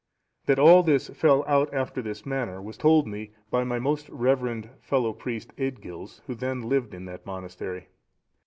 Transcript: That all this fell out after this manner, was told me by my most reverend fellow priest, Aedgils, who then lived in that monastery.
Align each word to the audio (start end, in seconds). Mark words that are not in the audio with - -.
That 0.47 0.57
all 0.57 0.81
this 0.81 1.09
fell 1.09 1.43
out 1.45 1.71
after 1.71 2.01
this 2.01 2.25
manner, 2.25 2.59
was 2.59 2.75
told 2.75 3.05
me 3.07 3.33
by 3.51 3.63
my 3.63 3.77
most 3.77 4.09
reverend 4.09 4.67
fellow 4.81 5.13
priest, 5.13 5.53
Aedgils, 5.59 6.21
who 6.25 6.33
then 6.33 6.63
lived 6.67 6.95
in 6.95 7.05
that 7.05 7.23
monastery. 7.23 7.85